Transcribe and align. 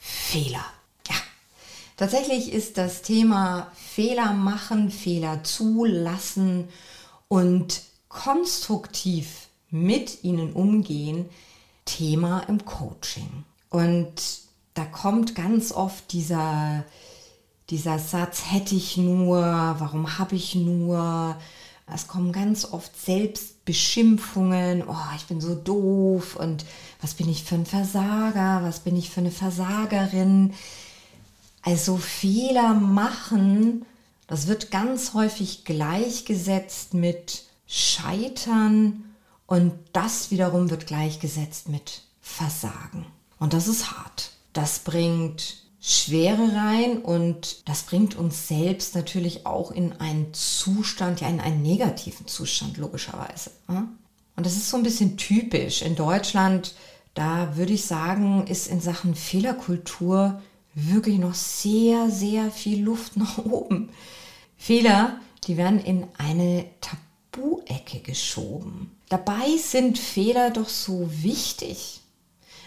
Fehler. 0.00 0.64
Ja, 1.08 1.14
tatsächlich 1.96 2.52
ist 2.52 2.78
das 2.78 3.02
Thema 3.02 3.70
Fehler 3.76 4.32
machen, 4.32 4.90
Fehler 4.90 5.44
zulassen 5.44 6.68
und 7.28 7.82
konstruktiv 8.08 9.48
mit 9.70 10.24
ihnen 10.24 10.52
umgehen 10.52 11.28
Thema 11.84 12.40
im 12.48 12.64
Coaching. 12.64 13.44
Und 13.68 14.14
da 14.74 14.84
kommt 14.84 15.34
ganz 15.34 15.72
oft 15.72 16.12
dieser, 16.12 16.84
dieser 17.68 17.98
Satz, 17.98 18.42
hätte 18.50 18.74
ich 18.74 18.96
nur, 18.96 19.40
warum 19.40 20.18
habe 20.18 20.34
ich 20.34 20.54
nur, 20.54 21.36
es 21.92 22.08
kommen 22.08 22.32
ganz 22.32 22.64
oft 22.64 22.92
Selbstbeschimpfungen, 23.70 24.84
oh, 24.86 25.14
ich 25.16 25.26
bin 25.26 25.40
so 25.40 25.54
doof 25.54 26.36
und 26.36 26.64
was 27.00 27.14
bin 27.14 27.28
ich 27.28 27.44
für 27.44 27.54
ein 27.54 27.66
Versager, 27.66 28.62
was 28.62 28.80
bin 28.80 28.96
ich 28.96 29.10
für 29.10 29.20
eine 29.20 29.30
Versagerin. 29.30 30.54
Also 31.62 31.96
Fehler 31.96 32.74
machen, 32.74 33.84
das 34.26 34.46
wird 34.46 34.70
ganz 34.70 35.14
häufig 35.14 35.64
gleichgesetzt 35.64 36.94
mit 36.94 37.44
Scheitern 37.66 39.04
und 39.46 39.72
das 39.92 40.30
wiederum 40.30 40.70
wird 40.70 40.86
gleichgesetzt 40.86 41.68
mit 41.68 42.02
Versagen. 42.20 43.06
Und 43.38 43.52
das 43.52 43.68
ist 43.68 43.92
hart. 43.92 44.32
Das 44.52 44.80
bringt 44.80 45.62
Schwere 45.82 46.54
rein 46.54 46.98
und 46.98 47.66
das 47.68 47.84
bringt 47.84 48.14
uns 48.14 48.48
selbst 48.48 48.94
natürlich 48.94 49.46
auch 49.46 49.70
in 49.70 49.92
einen 49.92 50.34
Zustand, 50.34 51.22
ja 51.22 51.28
in 51.28 51.40
einen 51.40 51.62
negativen 51.62 52.26
Zustand 52.26 52.76
logischerweise. 52.76 53.50
Und 54.36 54.46
das 54.46 54.56
ist 54.56 54.68
so 54.68 54.76
ein 54.76 54.82
bisschen 54.82 55.16
typisch. 55.16 55.80
In 55.80 55.96
Deutschland, 55.96 56.74
da 57.14 57.56
würde 57.56 57.72
ich 57.72 57.86
sagen, 57.86 58.46
ist 58.46 58.66
in 58.66 58.80
Sachen 58.80 59.14
Fehlerkultur 59.14 60.42
wirklich 60.74 61.18
noch 61.18 61.34
sehr, 61.34 62.10
sehr 62.10 62.50
viel 62.50 62.82
Luft 62.82 63.16
nach 63.18 63.38
oben. 63.38 63.88
Fehler, 64.58 65.18
die 65.44 65.56
werden 65.56 65.80
in 65.80 66.06
eine 66.18 66.66
Tabu-Ecke 66.82 68.00
geschoben. 68.00 68.90
Dabei 69.08 69.56
sind 69.56 69.98
Fehler 69.98 70.50
doch 70.50 70.68
so 70.68 71.08
wichtig. 71.22 71.99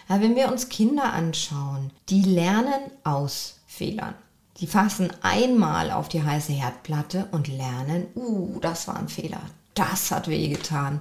Aber 0.08 0.22
wenn 0.22 0.36
wir 0.36 0.50
uns 0.50 0.68
Kinder 0.68 1.12
anschauen, 1.12 1.90
die 2.08 2.22
lernen 2.22 2.90
aus 3.04 3.60
Fehlern. 3.66 4.14
Die 4.58 4.66
fassen 4.66 5.10
einmal 5.22 5.90
auf 5.90 6.08
die 6.08 6.22
heiße 6.22 6.52
Herdplatte 6.52 7.28
und 7.32 7.48
lernen, 7.48 8.06
uh, 8.14 8.60
das 8.60 8.86
war 8.86 8.96
ein 8.96 9.08
Fehler, 9.08 9.40
das 9.74 10.10
hat 10.10 10.28
wehgetan. 10.28 11.00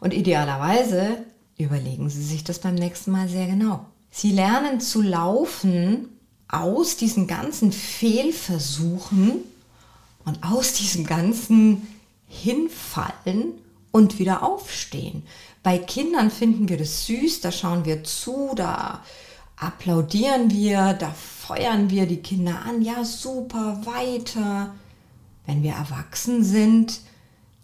Und 0.00 0.12
idealerweise 0.12 1.24
überlegen 1.56 2.10
sie 2.10 2.22
sich 2.22 2.44
das 2.44 2.58
beim 2.58 2.74
nächsten 2.74 3.12
Mal 3.12 3.28
sehr 3.28 3.46
genau. 3.46 3.86
Sie 4.10 4.32
lernen 4.32 4.80
zu 4.80 5.00
laufen 5.00 6.08
aus 6.48 6.96
diesen 6.96 7.26
ganzen 7.26 7.72
Fehlversuchen 7.72 9.40
und 10.24 10.44
aus 10.44 10.74
diesem 10.74 11.06
ganzen 11.06 11.86
Hinfallen 12.28 13.54
und 13.90 14.18
wieder 14.18 14.42
aufstehen. 14.42 15.22
Bei 15.62 15.78
Kindern 15.78 16.30
finden 16.30 16.68
wir 16.68 16.76
das 16.76 17.06
süß, 17.06 17.40
da 17.40 17.52
schauen 17.52 17.84
wir 17.84 18.02
zu, 18.02 18.52
da 18.56 19.02
applaudieren 19.56 20.50
wir, 20.50 20.92
da 20.94 21.12
feuern 21.12 21.88
wir 21.88 22.06
die 22.06 22.22
Kinder 22.22 22.62
an, 22.66 22.82
ja 22.82 23.04
super, 23.04 23.80
weiter. 23.84 24.74
Wenn 25.46 25.62
wir 25.62 25.72
erwachsen 25.72 26.42
sind, 26.42 27.00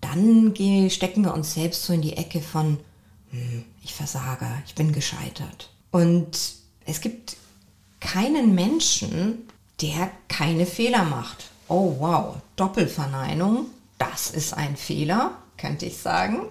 dann 0.00 0.54
stecken 0.90 1.24
wir 1.24 1.34
uns 1.34 1.54
selbst 1.54 1.84
so 1.84 1.92
in 1.92 2.02
die 2.02 2.16
Ecke 2.16 2.40
von, 2.40 2.78
hm, 3.30 3.64
ich 3.82 3.94
versage, 3.94 4.46
ich 4.66 4.74
bin 4.74 4.92
gescheitert. 4.92 5.70
Und 5.90 6.38
es 6.84 7.00
gibt 7.00 7.36
keinen 8.00 8.54
Menschen, 8.54 9.48
der 9.80 10.10
keine 10.28 10.66
Fehler 10.66 11.04
macht. 11.04 11.50
Oh 11.68 11.96
wow, 11.98 12.36
Doppelverneinung, 12.56 13.66
das 13.98 14.30
ist 14.30 14.54
ein 14.54 14.76
Fehler, 14.76 15.32
könnte 15.56 15.86
ich 15.86 15.98
sagen. 15.98 16.46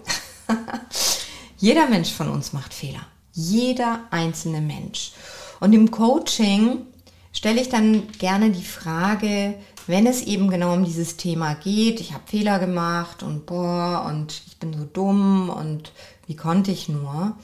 Jeder 1.58 1.88
Mensch 1.88 2.12
von 2.12 2.30
uns 2.30 2.54
macht 2.54 2.74
Fehler. 2.74 3.02
Jeder 3.34 4.02
einzelne 4.12 4.62
Mensch. 4.62 5.12
Und 5.60 5.74
im 5.74 5.90
Coaching 5.90 6.86
stelle 7.34 7.62
ich 7.62 7.70
dann 7.70 8.12
gerne 8.20 8.52
die 8.52 8.64
Frage, 8.64 9.56
wenn 9.88 10.06
es 10.06 10.22
eben 10.24 10.50
genau 10.50 10.74
um 10.74 10.86
dieses 10.86 11.18
Thema 11.18 11.56
geht, 11.56 12.00
ich 12.00 12.14
habe 12.14 12.24
Fehler 12.28 12.60
gemacht 12.60 13.24
und 13.24 13.46
boah, 13.46 14.06
und 14.08 14.42
ich 14.48 14.58
bin 14.58 14.74
so 14.74 14.86
dumm 14.86 15.50
und 15.50 15.94
wie 16.28 16.36
konnte 16.36 16.72
ich 16.72 16.90
nur, 16.90 17.36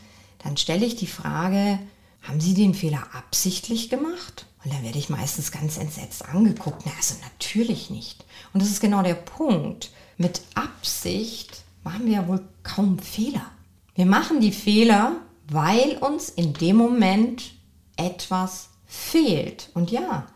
dann 0.43 0.57
stelle 0.57 0.85
ich 0.85 0.95
die 0.95 1.07
Frage, 1.07 1.79
haben 2.21 2.39
Sie 2.39 2.53
den 2.53 2.73
Fehler 2.73 3.07
absichtlich 3.13 3.89
gemacht? 3.89 4.45
Und 4.63 4.73
dann 4.73 4.83
werde 4.83 4.99
ich 4.99 5.09
meistens 5.09 5.51
ganz 5.51 5.77
entsetzt 5.77 6.25
angeguckt. 6.25 6.83
Na, 6.85 6.91
also 6.95 7.15
natürlich 7.21 7.89
nicht. 7.89 8.23
Und 8.53 8.61
das 8.61 8.69
ist 8.69 8.79
genau 8.79 9.03
der 9.03 9.15
Punkt. 9.15 9.91
Mit 10.17 10.41
Absicht 10.53 11.63
machen 11.83 12.05
wir 12.05 12.13
ja 12.13 12.27
wohl 12.27 12.41
kaum 12.63 12.99
Fehler. 12.99 13.45
Wir 13.95 14.05
machen 14.05 14.41
die 14.41 14.51
Fehler, 14.51 15.17
weil 15.47 15.97
uns 15.97 16.29
in 16.29 16.53
dem 16.53 16.77
Moment 16.77 17.53
etwas 17.95 18.69
fehlt. 18.85 19.69
Und 19.73 19.91
ja, 19.91 20.27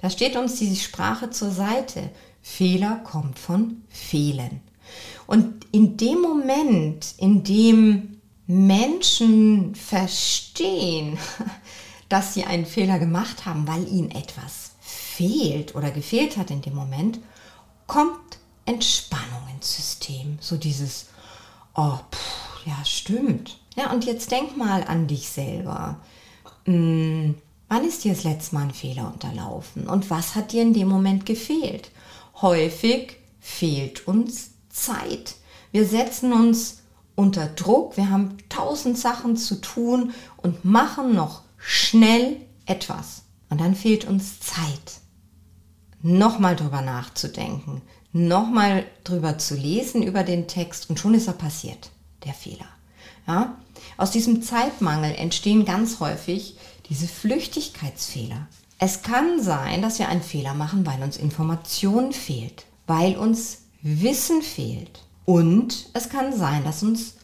da 0.00 0.10
steht 0.10 0.36
uns 0.36 0.56
die 0.56 0.76
Sprache 0.76 1.30
zur 1.30 1.50
Seite. 1.50 2.10
Fehler 2.42 3.00
kommt 3.04 3.38
von 3.38 3.82
Fehlen. 3.88 4.60
Und 5.26 5.66
in 5.72 5.96
dem 5.96 6.20
Moment, 6.20 7.14
in 7.18 7.42
dem 7.42 8.20
Menschen 8.46 9.74
verstehen, 9.74 11.18
dass 12.08 12.34
sie 12.34 12.44
einen 12.44 12.66
Fehler 12.66 12.98
gemacht 12.98 13.46
haben, 13.46 13.66
weil 13.66 13.88
ihnen 13.88 14.12
etwas 14.12 14.72
fehlt 14.80 15.74
oder 15.74 15.90
gefehlt 15.90 16.36
hat 16.36 16.50
in 16.50 16.60
dem 16.60 16.74
Moment, 16.74 17.18
kommt 17.86 18.38
Entspannung 18.66 19.42
ins 19.54 19.74
System. 19.74 20.38
So 20.40 20.56
dieses, 20.56 21.06
oh, 21.74 21.98
pff, 22.12 22.25
ja, 22.66 22.84
stimmt. 22.84 23.58
Ja, 23.76 23.92
und 23.92 24.04
jetzt 24.04 24.30
denk 24.30 24.56
mal 24.56 24.82
an 24.82 25.06
dich 25.06 25.28
selber. 25.28 26.00
Hm, 26.64 27.36
wann 27.68 27.84
ist 27.84 28.04
dir 28.04 28.12
das 28.12 28.24
letzte 28.24 28.56
Mal 28.56 28.64
ein 28.64 28.74
Fehler 28.74 29.12
unterlaufen? 29.12 29.88
Und 29.88 30.10
was 30.10 30.34
hat 30.34 30.52
dir 30.52 30.62
in 30.62 30.74
dem 30.74 30.88
Moment 30.88 31.26
gefehlt? 31.26 31.90
Häufig 32.42 33.16
fehlt 33.38 34.08
uns 34.08 34.50
Zeit. 34.68 35.36
Wir 35.70 35.86
setzen 35.86 36.32
uns 36.32 36.82
unter 37.14 37.46
Druck, 37.46 37.96
wir 37.96 38.10
haben 38.10 38.36
tausend 38.48 38.98
Sachen 38.98 39.36
zu 39.36 39.60
tun 39.60 40.12
und 40.36 40.64
machen 40.64 41.14
noch 41.14 41.42
schnell 41.56 42.36
etwas. 42.66 43.22
Und 43.48 43.60
dann 43.60 43.76
fehlt 43.76 44.06
uns 44.06 44.40
Zeit, 44.40 45.00
nochmal 46.02 46.56
drüber 46.56 46.82
nachzudenken, 46.82 47.80
nochmal 48.12 48.84
drüber 49.04 49.38
zu 49.38 49.54
lesen 49.54 50.02
über 50.02 50.24
den 50.24 50.48
Text 50.48 50.90
und 50.90 50.98
schon 50.98 51.14
ist 51.14 51.28
er 51.28 51.34
passiert 51.34 51.90
der 52.26 52.34
Fehler. 52.34 52.66
Ja? 53.26 53.56
Aus 53.96 54.10
diesem 54.10 54.42
Zeitmangel 54.42 55.14
entstehen 55.14 55.64
ganz 55.64 56.00
häufig 56.00 56.56
diese 56.88 57.08
Flüchtigkeitsfehler. 57.08 58.46
Es 58.78 59.02
kann 59.02 59.42
sein, 59.42 59.80
dass 59.80 59.98
wir 59.98 60.08
einen 60.08 60.22
Fehler 60.22 60.54
machen, 60.54 60.84
weil 60.84 61.02
uns 61.02 61.16
Information 61.16 62.12
fehlt, 62.12 62.66
weil 62.86 63.16
uns 63.16 63.62
Wissen 63.82 64.42
fehlt. 64.42 65.02
Und 65.24 65.86
es 65.94 66.10
kann 66.10 66.36
sein, 66.36 66.62
dass 66.64 66.82
uns 66.82 67.14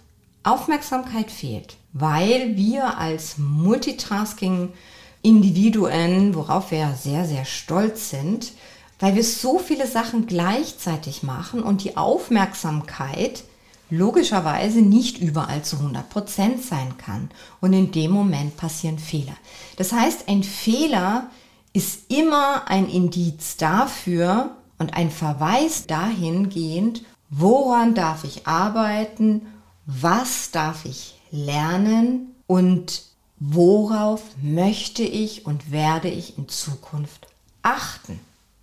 Aufmerksamkeit 0.45 1.31
fehlt, 1.31 1.77
weil 1.93 2.57
wir 2.57 2.99
als 2.99 3.39
Multitasking-Individuen, 3.39 6.35
worauf 6.35 6.73
wir 6.73 6.97
sehr, 7.01 7.25
sehr 7.27 7.45
stolz 7.45 8.11
sind, 8.11 8.51
weil 8.99 9.15
wir 9.15 9.23
so 9.25 9.59
viele 9.59 9.87
Sachen 9.87 10.27
gleichzeitig 10.27 11.23
machen 11.23 11.63
und 11.63 11.85
die 11.85 11.97
Aufmerksamkeit 11.97 13.45
logischerweise 13.93 14.81
nicht 14.81 15.19
überall 15.19 15.63
zu 15.63 15.77
100% 15.77 16.63
sein 16.67 16.97
kann. 16.97 17.31
Und 17.61 17.75
in 17.75 17.93
dem 17.93 18.11
Moment 18.11 18.57
passieren 18.57 18.99
Fehler. 18.99 19.37
Das 19.77 19.93
heißt, 19.93 20.29
ein 20.29 20.43
Fehler 20.43 21.29
ist 21.75 22.11
immer 22.11 22.69
ein 22.69 22.89
Indiz 22.89 23.59
dafür 23.59 24.57
und 24.79 24.95
ein 24.95 25.11
Verweis 25.11 25.87
dahingehend, 25.87 27.05
woran 27.29 27.95
darf 27.95 28.25
ich 28.25 28.47
arbeiten, 28.47 29.43
was 29.85 30.51
darf 30.51 30.87
ich 30.87 31.19
lernen 31.31 32.35
und 32.47 33.03
worauf 33.39 34.23
möchte 34.41 35.03
ich 35.03 35.45
und 35.45 35.71
werde 35.71 36.09
ich 36.09 36.39
in 36.39 36.49
Zukunft 36.49 37.27
achten. 37.63 38.21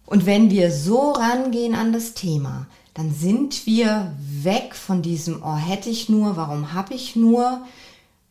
Und 0.08 0.26
wenn 0.26 0.50
wir 0.50 0.72
so 0.72 1.12
rangehen 1.12 1.76
an 1.76 1.94
das 1.94 2.16
Thema, 2.16 2.66
dann 3.00 3.14
sind 3.14 3.66
wir 3.66 4.14
weg 4.20 4.76
von 4.76 5.02
diesem, 5.02 5.42
oh 5.42 5.56
hätte 5.56 5.90
ich 5.90 6.10
nur, 6.10 6.36
warum 6.36 6.74
habe 6.74 6.94
ich 6.94 7.16
nur, 7.16 7.66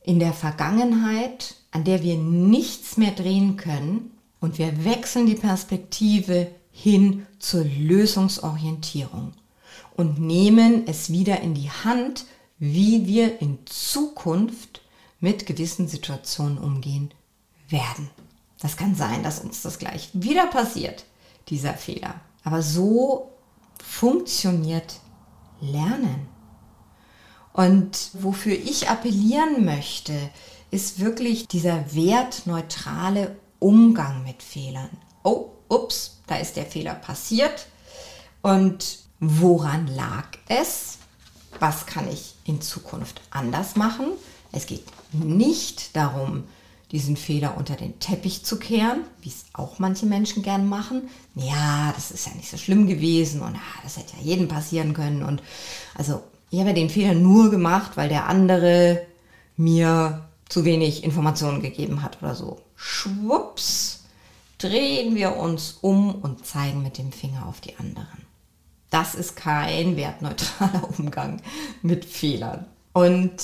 in 0.03 0.19
der 0.19 0.35
Vergangenheit, 0.35 1.55
an 1.71 1.85
der 1.85 2.03
wir 2.03 2.19
nichts 2.19 2.99
mehr 2.99 3.13
drehen 3.13 3.57
können, 3.57 4.11
und 4.41 4.59
wir 4.59 4.85
wechseln 4.85 5.25
die 5.25 5.37
Perspektive 5.37 6.49
hin 6.71 7.27
zur 7.39 7.65
Lösungsorientierung 7.65 9.33
und 9.97 10.21
nehmen 10.21 10.87
es 10.87 11.11
wieder 11.11 11.41
in 11.41 11.55
die 11.55 11.71
Hand, 11.71 12.27
wie 12.59 13.07
wir 13.07 13.41
in 13.41 13.61
Zukunft 13.65 14.83
mit 15.19 15.47
gewissen 15.47 15.89
Situationen 15.89 16.59
umgehen 16.59 17.11
werden. 17.71 18.11
Das 18.61 18.77
kann 18.77 18.95
sein, 18.95 19.23
dass 19.23 19.41
uns 19.41 19.63
das 19.63 19.79
gleich 19.79 20.11
wieder 20.13 20.47
passiert, 20.49 21.07
dieser 21.49 21.73
Fehler. 21.73 22.21
Aber 22.45 22.61
so 22.61 23.33
funktioniert 23.83 25.01
Lernen. 25.61 26.29
Und 27.53 28.11
wofür 28.13 28.53
ich 28.53 28.89
appellieren 28.89 29.65
möchte, 29.65 30.15
ist 30.71 31.01
wirklich 31.01 31.49
dieser 31.49 31.95
wertneutrale 31.95 33.37
Umgang 33.59 34.23
mit 34.23 34.43
Fehlern. 34.43 34.91
Oh, 35.25 35.51
ups, 35.69 36.21
da 36.27 36.37
ist 36.37 36.57
der 36.57 36.67
Fehler 36.67 36.95
passiert. 36.95 37.67
Und 38.43 39.01
woran 39.19 39.89
lag 39.89 40.27
es? 40.49 40.99
Was 41.59 41.87
kann 41.87 42.09
ich 42.09 42.35
in 42.45 42.61
Zukunft 42.61 43.21
anders 43.31 43.75
machen? 43.75 44.13
Es 44.53 44.67
geht 44.67 44.85
nicht 45.13 45.97
darum, 45.97 46.45
diesen 46.93 47.17
Fehler 47.17 47.57
unter 47.57 47.75
den 47.75 47.99
Teppich 48.01 48.45
zu 48.45 48.59
kehren, 48.59 49.05
wie 49.21 49.29
es 49.29 49.45
auch 49.53 49.79
manche 49.79 50.07
Menschen 50.07 50.43
gern 50.43 50.67
machen. 50.67 51.03
Ja, 51.35 51.93
das 51.95 52.11
ist 52.11 52.27
ja 52.27 52.33
nicht 52.35 52.51
so 52.51 52.57
schlimm 52.57 52.87
gewesen 52.87 53.43
und 53.43 53.55
ja, 53.55 53.61
das 53.83 53.99
hätte 53.99 54.17
ja 54.19 54.23
jedem 54.23 54.49
passieren 54.49 54.95
können. 54.95 55.23
Und 55.23 55.43
also 55.95 56.23
ich 56.51 56.59
habe 56.61 56.71
ja 56.71 56.75
den 56.75 56.91
Fehler 56.91 57.15
nur 57.15 57.51
gemacht, 57.51 57.97
weil 57.97 58.09
der 58.09 58.27
andere 58.27 59.03
mir 59.57 60.29
zu 60.49 60.65
wenig 60.65 61.05
Informationen 61.05 61.61
gegeben 61.61 62.03
hat 62.03 62.23
oder 62.23 62.35
so. 62.35 62.59
Schwupps, 62.75 64.05
drehen 64.57 65.15
wir 65.15 65.37
uns 65.37 65.79
um 65.83 66.15
und 66.15 66.47
zeigen 66.47 66.83
mit 66.83 66.97
dem 66.97 67.13
Finger 67.13 67.47
auf 67.47 67.61
die 67.61 67.77
anderen. 67.77 68.27
Das 68.91 69.15
ist 69.15 69.37
kein 69.37 69.97
wertneutraler 69.97 70.89
Umgang 70.99 71.43
mit 71.83 72.07
Fehlern. 72.07 72.65
Und 72.95 73.35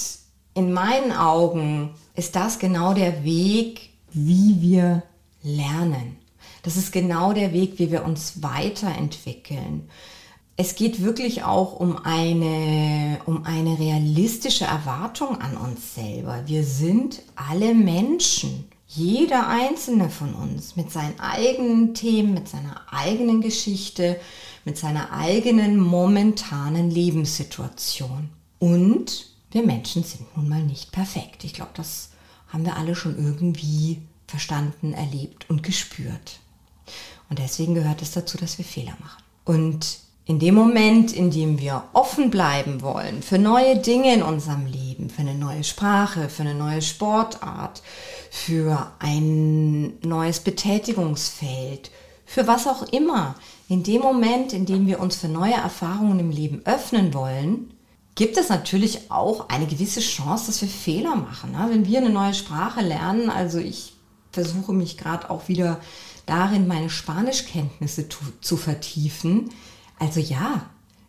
in 0.55 0.73
meinen 0.73 1.13
Augen 1.13 1.91
ist 2.15 2.37
das 2.37 2.59
genau 2.59 2.95
der 2.95 3.25
Weg, 3.25 3.91
wie 4.13 4.61
wir 4.61 5.03
lernen. 5.43 6.17
Das 6.63 6.77
ist 6.77 6.93
genau 6.93 7.33
der 7.33 7.53
Weg, 7.53 7.79
wie 7.79 7.91
wir 7.91 8.05
uns 8.05 8.43
weiterentwickeln. 8.43 9.89
Es 10.57 10.77
geht 10.77 11.03
wirklich 11.03 11.43
auch 11.43 11.79
um 11.79 11.99
eine, 12.05 13.19
um 13.27 13.45
eine 13.45 13.79
realistische 13.79 14.65
Erwartung 14.65 15.41
an 15.41 15.57
uns 15.57 15.97
selber. 15.97 16.45
Wir 16.47 16.63
sind 16.63 17.23
alle 17.35 17.75
Menschen. 17.75 18.65
Jeder 18.87 19.49
einzelne 19.49 20.09
von 20.09 20.33
uns 20.35 20.77
mit 20.77 20.93
seinen 20.93 21.19
eigenen 21.19 21.95
Themen, 21.95 22.33
mit 22.35 22.49
seiner 22.49 22.81
eigenen 22.93 23.41
Geschichte, 23.41 24.21
mit 24.65 24.79
seiner 24.79 25.11
eigenen 25.11 25.77
momentanen 25.77 26.91
Lebenssituation. 26.91 28.29
Und 28.61 29.34
wir 29.55 29.63
Menschen 29.63 30.03
sind 30.03 30.37
nun 30.37 30.49
mal 30.49 30.63
nicht 30.63 30.93
perfekt. 30.93 31.45
Ich 31.45 31.55
glaube, 31.55 31.71
das 31.75 32.11
haben 32.49 32.65
wir 32.65 32.77
alle 32.77 32.95
schon 32.95 33.17
irgendwie 33.17 34.03
verstanden, 34.27 34.93
erlebt 34.93 35.49
und 35.49 35.63
gespürt. 35.63 36.41
Und 37.31 37.39
deswegen 37.39 37.75
gehört 37.75 38.03
es 38.03 38.11
dazu, 38.11 38.37
dass 38.37 38.59
wir 38.59 38.65
Fehler 38.65 38.97
machen. 39.01 39.23
Und 39.45 39.99
in 40.27 40.39
dem 40.39 40.55
Moment, 40.55 41.13
in 41.13 41.31
dem 41.31 41.59
wir 41.59 41.85
offen 41.93 42.31
bleiben 42.31 42.81
wollen 42.81 43.23
für 43.23 43.39
neue 43.39 43.79
Dinge 43.79 44.15
in 44.15 44.23
unserem 44.23 44.67
Leben, 44.67 45.11
für 45.11 45.21
eine 45.21 45.35
neue 45.35 45.65
Sprache, 45.65 46.29
für 46.29 46.43
eine 46.43 46.55
neue 46.55 46.83
Sportart, 46.83 47.83
für 48.31 48.91
ein 48.99 49.99
neues 50.01 50.41
Betätigungsfeld, 50.41 51.91
für 52.25 52.47
was 52.47 52.67
auch 52.67 52.83
immer, 52.89 53.37
in 53.69 53.83
dem 53.83 54.01
Moment, 54.01 54.53
in 54.53 54.67
dem 54.67 54.87
wir 54.87 54.99
uns 54.99 55.17
für 55.17 55.29
neue 55.29 55.55
Erfahrungen 55.55 56.19
im 56.19 56.31
Leben 56.31 56.63
öffnen 56.65 57.13
wollen, 57.15 57.74
gibt 58.15 58.37
es 58.37 58.49
natürlich 58.49 59.11
auch 59.11 59.49
eine 59.49 59.67
gewisse 59.67 60.01
Chance, 60.01 60.47
dass 60.47 60.61
wir 60.61 60.69
Fehler 60.69 61.17
machen. 61.17 61.53
Ne? 61.53 61.67
Wenn 61.71 61.87
wir 61.87 61.99
eine 61.99 62.11
neue 62.11 62.35
Sprache 62.35 62.81
lernen, 62.81 63.31
also 63.31 63.59
ich 63.59 63.95
versuche 64.33 64.73
mich 64.73 64.97
gerade 64.97 65.31
auch 65.31 65.49
wieder 65.49 65.81
darin, 66.27 66.67
meine 66.67 66.91
Spanischkenntnisse 66.91 68.09
zu, 68.09 68.19
zu 68.41 68.57
vertiefen. 68.57 69.51
Also 69.99 70.21
ja, 70.21 70.67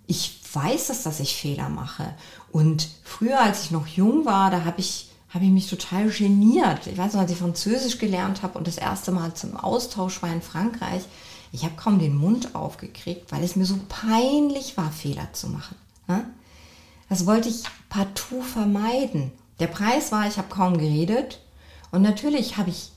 ich 0.07 0.40
weiß 0.54 0.90
es, 0.90 1.04
dass 1.04 1.19
ich 1.19 1.36
Fehler 1.36 1.69
mache. 1.69 2.13
Und 2.52 2.88
früher, 3.04 3.42
als 3.42 3.63
ich 3.63 3.72
noch 3.72 3.88
jung 3.88 4.25
war, 4.25 4.51
da 4.51 4.66
habe 4.66 4.80
ich, 4.80 5.10
hab 5.30 5.42
ich 5.42 5.50
mich 5.50 5.69
total 5.69 6.10
geniert. 6.10 6.88
Ich 6.88 6.98
weiß 6.98 7.13
noch, 7.13 7.22
als 7.22 7.31
ich 7.31 7.38
Französisch 7.38 7.98
gelernt 7.98 8.44
habe 8.44 8.58
und 8.58 8.68
das 8.68 8.78
erste 8.78 9.12
Mal 9.12 9.34
zum 9.34 9.58
Austausch 9.58 10.22
war 10.22 10.31
in 10.31 10.42
Frankreich, 10.42 11.04
ich 11.51 11.63
habe 11.63 11.75
kaum 11.75 12.00
den 12.00 12.16
Mund 12.16 12.54
aufgekriegt, 12.54 13.31
weil 13.31 13.44
es 13.44 13.56
mir 13.56 13.66
so 13.66 13.80
peinlich 13.88 14.75
war, 14.78 14.92
Fehler 14.92 15.31
zu 15.34 15.48
machen. 15.48 15.75
Ne? 16.08 16.25
Das 17.10 17.25
wollte 17.25 17.50
ich 17.50 17.63
partout 17.90 18.42
vermeiden. 18.42 19.31
Der 19.60 19.68
Preis 19.68 20.12
war, 20.12 20.28
ich 20.28 20.38
habe 20.38 20.50
kaum 20.50 20.78
geredet 20.78 21.40
und 21.92 22.02
natürlich 22.02 22.57
habe 22.57 22.69
ich 22.69 22.92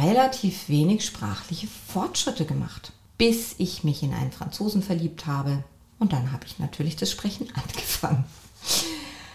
relativ 0.00 0.68
wenig 0.68 1.04
sprachliche 1.04 1.66
Fortschritte 1.92 2.44
gemacht, 2.44 2.92
bis 3.18 3.56
ich 3.58 3.84
mich 3.84 4.02
in 4.02 4.14
einen 4.14 4.32
Franzosen 4.32 4.82
verliebt 4.82 5.26
habe 5.26 5.64
und 5.98 6.12
dann 6.12 6.32
habe 6.32 6.46
ich 6.46 6.58
natürlich 6.58 6.96
das 6.96 7.10
Sprechen 7.10 7.48
angefangen. 7.54 8.24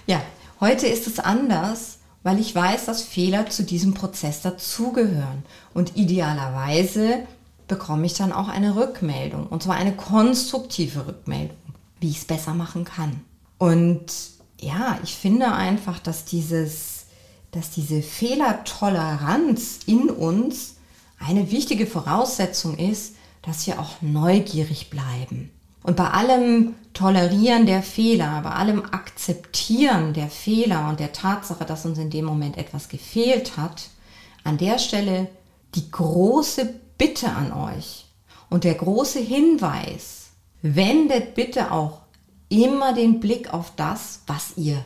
Ja, 0.06 0.22
heute 0.60 0.88
ist 0.88 1.06
es 1.06 1.20
anders, 1.20 2.00
weil 2.24 2.40
ich 2.40 2.56
weiß, 2.56 2.86
dass 2.86 3.04
Fehler 3.04 3.50
zu 3.50 3.64
diesem 3.64 3.94
Prozess 3.94 4.42
dazugehören 4.42 5.44
und 5.74 5.96
idealerweise 5.96 7.28
bekomme 7.68 8.06
ich 8.06 8.14
dann 8.14 8.32
auch 8.32 8.48
eine 8.48 8.76
Rückmeldung 8.76 9.48
und 9.48 9.64
zwar 9.64 9.76
eine 9.76 9.96
konstruktive 9.96 11.08
Rückmeldung, 11.08 11.58
wie 12.00 12.10
ich 12.10 12.20
es 12.20 12.26
besser 12.26 12.54
machen 12.54 12.86
kann. 12.86 13.22
Und 13.58 14.06
ja, 14.60 15.00
ich 15.04 15.16
finde 15.16 15.52
einfach, 15.52 16.00
dass 16.00 16.26
dieses, 16.26 17.06
dass 17.52 17.72
diese 17.72 18.02
Fehlertoleranz 18.02 19.80
in 19.86 20.10
uns 20.10 20.76
eine 21.20 21.52
wichtige 21.52 21.88
Voraussetzung 21.88 22.78
ist, 22.78 23.16
dass 23.42 23.66
wir 23.66 23.80
auch 23.80 24.02
neugierig 24.02 24.90
bleiben. 24.90 25.52
Und 25.84 25.96
bei 25.96 26.10
allem 26.10 26.76
Tolerieren 26.94 27.66
der 27.66 27.84
Fehler, 27.84 28.42
bei 28.42 28.50
allem 28.50 28.84
Akzeptieren 28.84 30.14
der 30.14 30.30
Fehler 30.30 30.90
und 30.90 31.00
der 31.00 31.14
Tatsache, 31.14 31.64
dass 31.64 31.86
uns 31.86 31.98
in 31.98 32.10
dem 32.10 32.26
Moment 32.26 32.58
etwas 32.58 32.90
gefehlt 32.90 33.56
hat, 33.56 33.90
an 34.44 34.58
der 34.58 34.80
Stelle 34.80 35.28
die 35.76 35.90
große 35.92 36.74
Bitte 36.98 37.30
an 37.30 37.54
euch 37.54 38.06
und 38.50 38.64
der 38.64 38.74
große 38.74 39.20
Hinweis, 39.20 40.32
wendet 40.62 41.36
bitte 41.36 41.72
auch 41.72 42.02
immer 42.50 42.94
den 42.94 43.20
Blick 43.20 43.54
auf 43.54 43.74
das, 43.76 44.22
was 44.28 44.54
ihr 44.58 44.84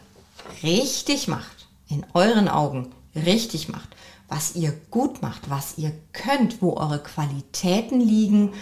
richtig 0.64 1.28
macht, 1.28 1.68
in 1.88 2.06
euren 2.14 2.48
Augen 2.48 2.92
richtig 3.16 3.70
macht, 3.70 3.90
was 4.28 4.56
ihr 4.56 4.74
gut 4.90 5.22
macht, 5.22 5.50
was 5.50 5.78
ihr 5.78 5.92
könnt, 6.14 6.62
wo 6.62 6.76
eure 6.78 7.00
Qualitäten 7.00 8.00
liegen. 8.00 8.54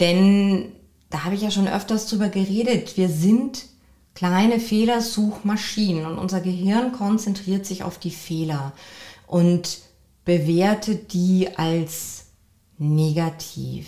Denn 0.00 0.72
da 1.10 1.24
habe 1.24 1.34
ich 1.34 1.42
ja 1.42 1.50
schon 1.50 1.68
öfters 1.68 2.06
drüber 2.06 2.28
geredet, 2.28 2.96
wir 2.96 3.08
sind 3.08 3.66
kleine 4.14 4.60
Fehlersuchmaschinen 4.60 6.04
und 6.04 6.18
unser 6.18 6.40
Gehirn 6.40 6.92
konzentriert 6.92 7.64
sich 7.66 7.84
auf 7.84 7.98
die 7.98 8.10
Fehler 8.10 8.72
und 9.26 9.78
bewertet 10.24 11.12
die 11.12 11.56
als 11.56 12.26
negativ. 12.78 13.86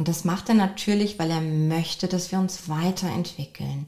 Und 0.00 0.08
das 0.08 0.24
macht 0.24 0.48
er 0.48 0.54
natürlich, 0.54 1.18
weil 1.18 1.30
er 1.30 1.42
möchte, 1.42 2.08
dass 2.08 2.32
wir 2.32 2.38
uns 2.38 2.70
weiterentwickeln. 2.70 3.86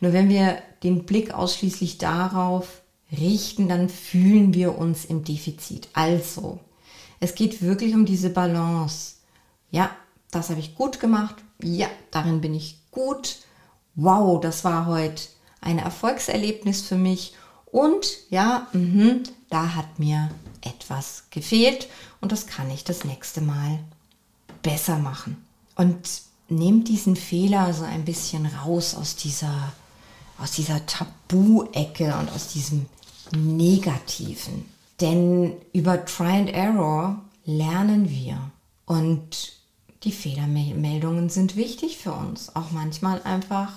Nur 0.00 0.14
wenn 0.14 0.30
wir 0.30 0.56
den 0.82 1.04
Blick 1.04 1.34
ausschließlich 1.34 1.98
darauf 1.98 2.80
richten, 3.12 3.68
dann 3.68 3.90
fühlen 3.90 4.54
wir 4.54 4.78
uns 4.78 5.04
im 5.04 5.22
Defizit. 5.22 5.88
Also, 5.92 6.60
es 7.20 7.34
geht 7.34 7.60
wirklich 7.60 7.92
um 7.92 8.06
diese 8.06 8.30
Balance. 8.30 9.16
Ja, 9.70 9.90
das 10.30 10.48
habe 10.48 10.60
ich 10.60 10.76
gut 10.76 10.98
gemacht. 10.98 11.34
Ja, 11.62 11.88
darin 12.10 12.40
bin 12.40 12.54
ich 12.54 12.78
gut. 12.90 13.36
Wow, 13.96 14.40
das 14.40 14.64
war 14.64 14.86
heute 14.86 15.24
ein 15.60 15.78
Erfolgserlebnis 15.78 16.80
für 16.80 16.96
mich. 16.96 17.34
Und 17.66 18.16
ja, 18.30 18.66
mh, 18.72 19.24
da 19.50 19.74
hat 19.74 19.98
mir 19.98 20.30
etwas 20.62 21.24
gefehlt 21.28 21.86
und 22.22 22.32
das 22.32 22.46
kann 22.46 22.70
ich 22.70 22.82
das 22.82 23.04
nächste 23.04 23.42
Mal 23.42 23.80
besser 24.62 24.96
machen. 24.96 25.49
Und 25.80 26.22
nehmt 26.50 26.88
diesen 26.88 27.16
Fehler 27.16 27.72
so 27.72 27.84
ein 27.84 28.04
bisschen 28.04 28.44
raus 28.44 28.94
aus 28.94 29.16
dieser, 29.16 29.72
aus 30.38 30.50
dieser 30.50 30.84
Tabu-Ecke 30.84 32.14
und 32.18 32.30
aus 32.32 32.48
diesem 32.48 32.84
Negativen. 33.34 34.66
Denn 35.00 35.54
über 35.72 36.04
Try 36.04 36.32
and 36.32 36.50
Error 36.50 37.24
lernen 37.46 38.10
wir. 38.10 38.50
Und 38.84 39.54
die 40.02 40.12
Fehlermeldungen 40.12 41.30
sind 41.30 41.56
wichtig 41.56 41.96
für 41.96 42.12
uns. 42.12 42.54
Auch 42.54 42.72
manchmal 42.72 43.22
einfach, 43.22 43.72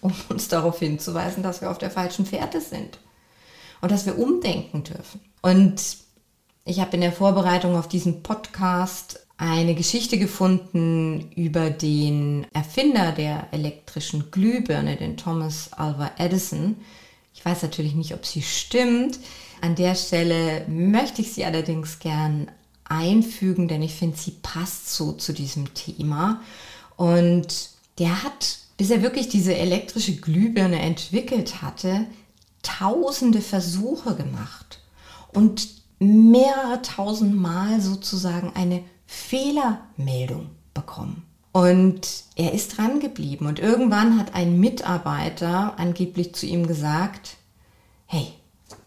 um 0.00 0.12
uns 0.30 0.48
darauf 0.48 0.80
hinzuweisen, 0.80 1.44
dass 1.44 1.60
wir 1.60 1.70
auf 1.70 1.78
der 1.78 1.92
falschen 1.92 2.26
Fährte 2.26 2.60
sind. 2.60 2.98
Und 3.80 3.92
dass 3.92 4.06
wir 4.06 4.18
umdenken 4.18 4.82
dürfen. 4.82 5.20
Und 5.40 5.98
ich 6.64 6.80
habe 6.80 6.96
in 6.96 7.02
der 7.02 7.12
Vorbereitung 7.12 7.76
auf 7.76 7.86
diesen 7.86 8.24
Podcast 8.24 9.23
eine 9.36 9.74
Geschichte 9.74 10.18
gefunden 10.18 11.32
über 11.34 11.70
den 11.70 12.46
Erfinder 12.52 13.12
der 13.12 13.48
elektrischen 13.52 14.30
Glühbirne, 14.30 14.96
den 14.96 15.16
Thomas 15.16 15.72
Alva 15.72 16.12
Edison. 16.18 16.76
Ich 17.34 17.44
weiß 17.44 17.62
natürlich 17.62 17.94
nicht, 17.94 18.14
ob 18.14 18.24
sie 18.24 18.42
stimmt. 18.42 19.18
An 19.60 19.74
der 19.74 19.94
Stelle 19.96 20.66
möchte 20.68 21.22
ich 21.22 21.32
sie 21.32 21.44
allerdings 21.44 21.98
gern 21.98 22.50
einfügen, 22.84 23.66
denn 23.66 23.82
ich 23.82 23.94
finde, 23.94 24.16
sie 24.16 24.36
passt 24.42 24.94
so 24.94 25.12
zu 25.12 25.32
diesem 25.32 25.74
Thema. 25.74 26.40
Und 26.96 27.70
der 27.98 28.22
hat, 28.22 28.58
bis 28.76 28.90
er 28.90 29.02
wirklich 29.02 29.28
diese 29.28 29.56
elektrische 29.56 30.16
Glühbirne 30.16 30.80
entwickelt 30.80 31.60
hatte, 31.60 32.06
tausende 32.62 33.40
Versuche 33.40 34.14
gemacht 34.14 34.80
und 35.32 35.68
mehrere 35.98 36.82
tausend 36.82 37.36
Mal 37.36 37.80
sozusagen 37.80 38.52
eine 38.54 38.82
Fehlermeldung 39.06 40.50
bekommen. 40.72 41.24
Und 41.52 42.24
er 42.34 42.52
ist 42.52 42.76
dran 42.76 42.98
geblieben 42.98 43.46
und 43.46 43.60
irgendwann 43.60 44.18
hat 44.18 44.34
ein 44.34 44.58
Mitarbeiter 44.58 45.78
angeblich 45.78 46.34
zu 46.34 46.46
ihm 46.46 46.66
gesagt, 46.66 47.36
hey, 48.06 48.32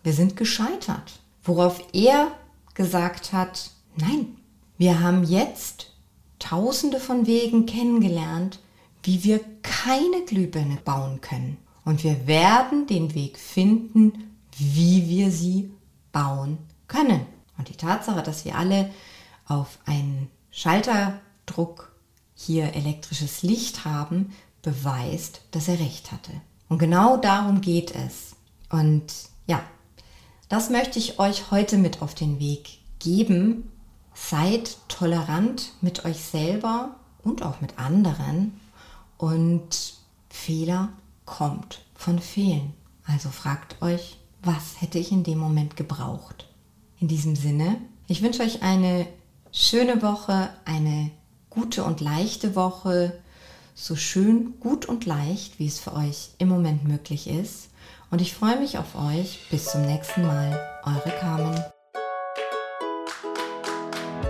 wir 0.04 0.14
sind 0.14 0.36
gescheitert. 0.36 1.20
Worauf 1.44 1.82
er 1.94 2.28
gesagt 2.74 3.32
hat, 3.32 3.72
nein, 3.96 4.36
wir 4.78 5.00
haben 5.00 5.24
jetzt 5.24 5.94
tausende 6.40 7.00
von 7.00 7.26
Wegen 7.26 7.66
kennengelernt, 7.66 8.60
wie 9.04 9.24
wir 9.24 9.40
keine 9.64 10.26
Glühbirne 10.26 10.78
bauen 10.84 11.22
können. 11.22 11.58
Und 11.86 12.04
wir 12.04 12.28
werden 12.28 12.86
den 12.86 13.16
Weg 13.16 13.40
finden, 13.40 14.36
wie 14.58 15.08
wir 15.08 15.32
sie 15.32 15.72
bauen 16.12 16.58
können. 16.90 17.22
Und 17.58 17.70
die 17.70 17.78
Tatsache, 17.78 18.24
dass 18.24 18.44
wir 18.44 18.56
alle 18.56 18.90
auf 19.48 19.80
einen 19.86 20.30
Schalterdruck 20.52 21.92
hier 22.36 22.76
elektrisches 22.76 23.42
Licht 23.44 23.86
haben, 23.86 24.34
beweist, 24.62 25.42
dass 25.52 25.68
er 25.68 25.80
recht 25.80 26.12
hatte. 26.12 26.32
Und 26.70 26.80
genau 26.80 27.18
darum 27.18 27.62
geht 27.62 27.96
es. 27.96 28.36
Und 28.70 29.14
ja, 29.46 29.64
das 30.50 30.70
möchte 30.70 31.00
ich 31.00 31.20
euch 31.20 31.52
heute 31.52 31.78
mit 31.78 32.02
auf 32.02 32.14
den 32.14 32.40
Weg 32.40 32.80
geben. 33.00 33.72
Seid 34.14 34.78
tolerant 34.88 35.74
mit 35.82 36.06
euch 36.06 36.18
selber 36.18 36.96
und 37.24 37.44
auch 37.44 37.62
mit 37.62 37.78
anderen. 37.80 38.60
Und 39.18 39.94
Fehler 40.30 40.90
kommt 41.26 41.86
von 41.96 42.20
Fehlen. 42.20 42.74
Also 43.06 43.30
fragt 43.30 43.82
euch, 43.82 44.18
was 44.44 44.82
hätte 44.82 45.00
ich 45.00 45.12
in 45.12 45.24
dem 45.24 45.38
Moment 45.38 45.76
gebraucht? 45.76 46.48
In 47.00 47.08
diesem 47.08 47.36
Sinne, 47.36 47.78
ich 48.08 48.22
wünsche 48.22 48.44
euch 48.44 48.62
eine 48.64 49.08
schöne 49.52 50.02
Woche, 50.02 50.50
eine 50.66 51.12
gute 51.50 51.84
und 51.84 52.02
leichte 52.02 52.56
Woche, 52.56 53.20
so 53.76 53.96
schön, 53.96 54.60
gut 54.60 54.86
und 54.86 55.06
leicht, 55.06 55.60
wie 55.60 55.68
es 55.68 55.80
für 55.80 55.94
euch 55.94 56.30
im 56.40 56.50
Moment 56.50 56.84
möglich 56.84 57.28
ist. 57.28 57.70
Und 58.10 58.22
ich 58.22 58.34
freue 58.34 58.60
mich 58.60 58.78
auf 58.78 58.96
euch. 58.96 59.40
Bis 59.50 59.66
zum 59.66 59.82
nächsten 59.82 60.26
Mal. 60.26 60.60
Eure 60.84 61.12
Carmen. 61.20 61.77